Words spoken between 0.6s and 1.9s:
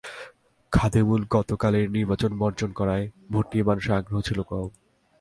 খাদেমুল গতকালের